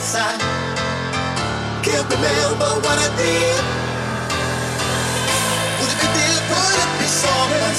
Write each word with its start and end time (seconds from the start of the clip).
Outside. 0.00 0.40
Can't 1.82 2.08
remember 2.08 2.70
what 2.80 2.98
I 2.98 3.16
did 3.16 3.89
saw 7.10 7.42
her 7.50 7.74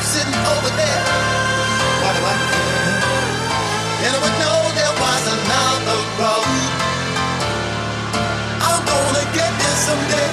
sitting 0.00 0.40
over 0.56 0.72
there. 0.72 1.04
What 2.00 2.12
do 2.16 2.22
I 2.24 2.36
care? 2.48 2.96
And 4.04 4.12
I 4.16 4.20
would 4.24 4.36
know 4.40 4.58
there 4.72 4.94
was 4.96 5.24
another 5.36 6.00
road. 6.16 6.72
I'm 8.56 8.80
gonna 8.88 9.24
get 9.36 9.52
there 9.60 9.78
someday. 9.84 10.28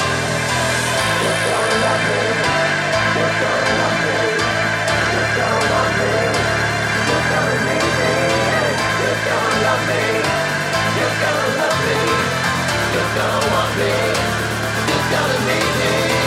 Gotta 11.20 11.48
love 11.60 11.80
me, 11.84 12.00
You're 12.94 13.12
gonna 13.16 13.52
want 13.52 13.72
me, 13.78 13.92
You're 14.88 15.08
gonna 15.12 15.38
need 15.48 15.74
me. 15.80 16.19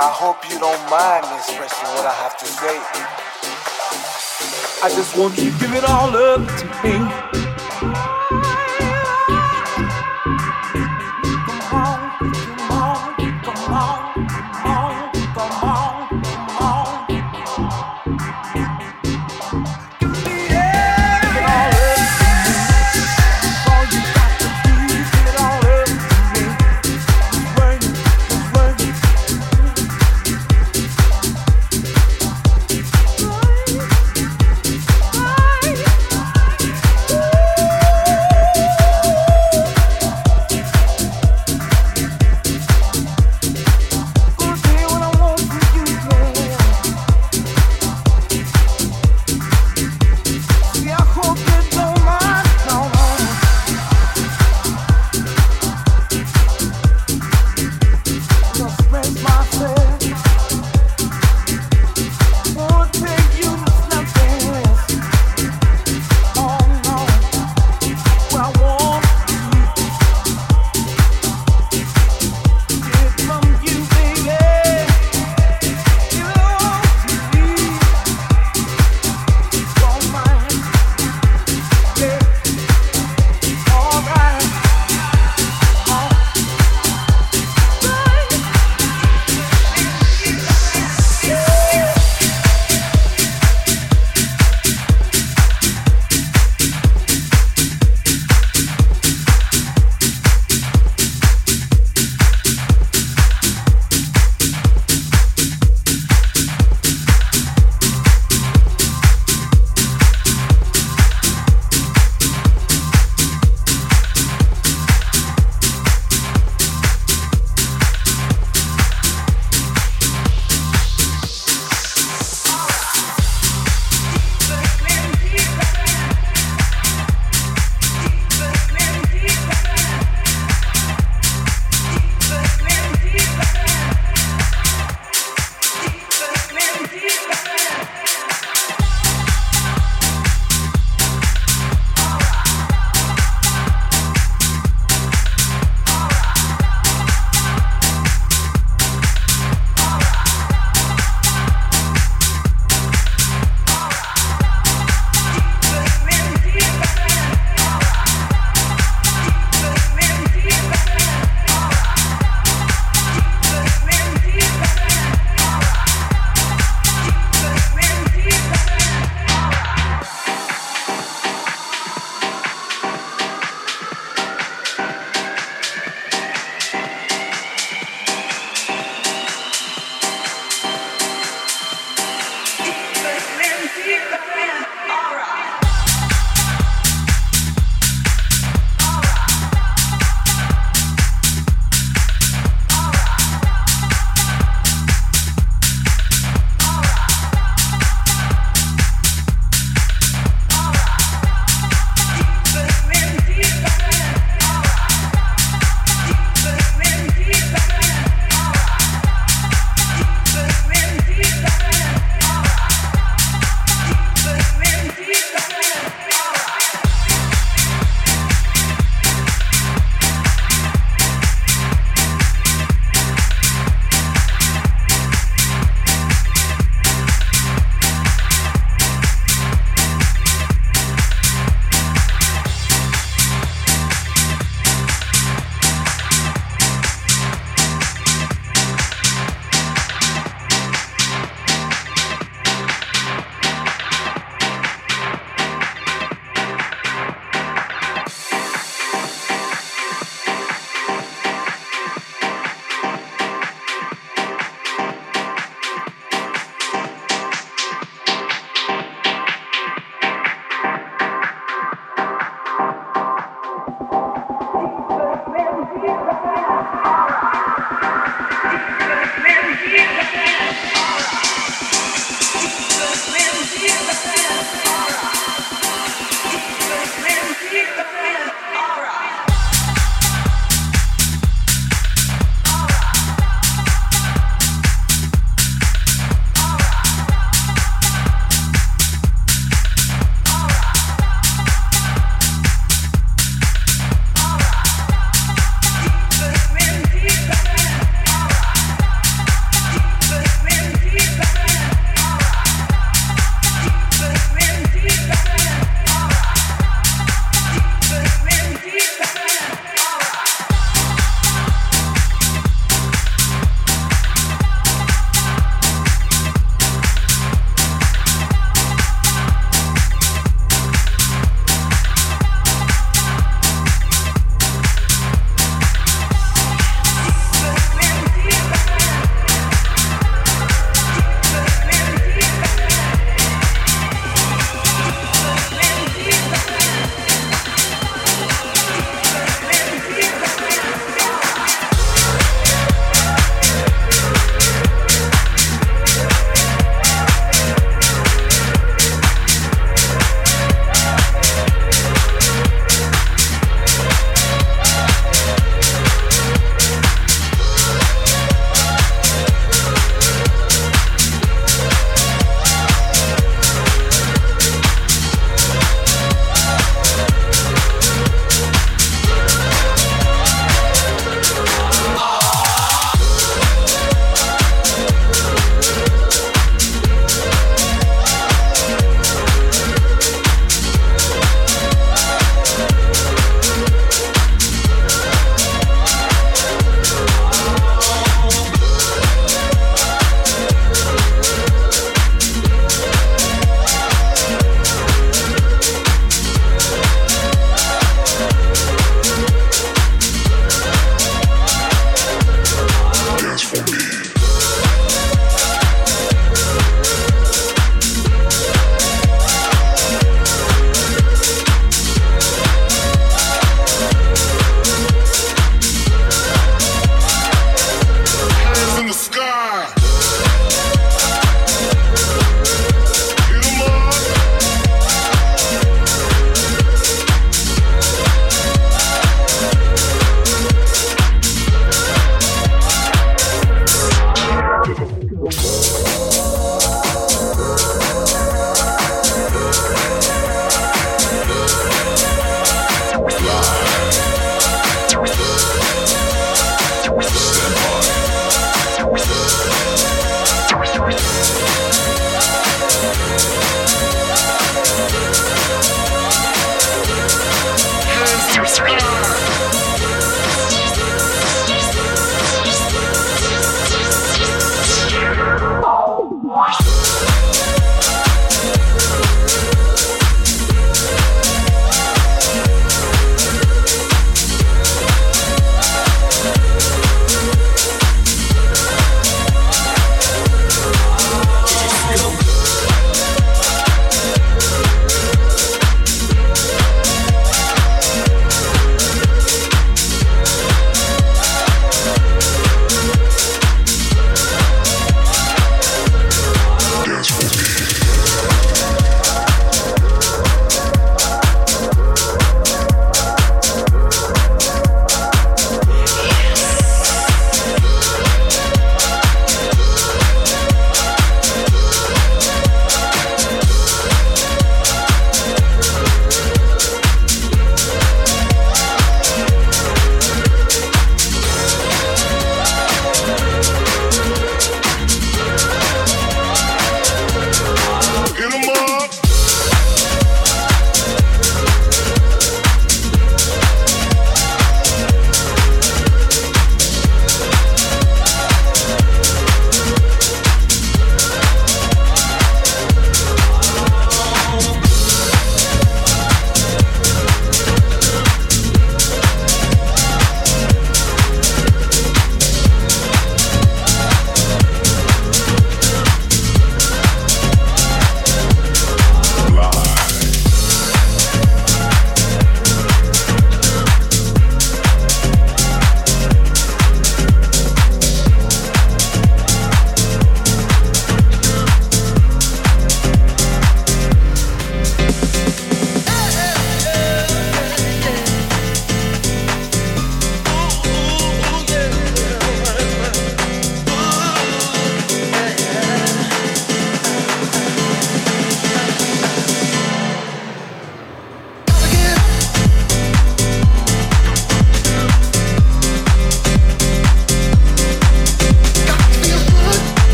I 0.00 0.08
hope 0.08 0.38
you 0.50 0.58
don't 0.58 0.80
mind 0.88 1.28
me 1.28 1.36
expressing 1.36 1.88
what 1.94 2.06
I 2.06 2.14
have 2.24 2.38
to 2.38 2.46
say. 2.46 2.80
I 4.82 4.88
just 4.88 5.14
want 5.18 5.36
you 5.36 5.50
to 5.50 5.58
give 5.58 5.74
it 5.74 5.84
all 5.84 6.16
up 6.16 6.40
to 6.58 6.64
me. 6.82 7.29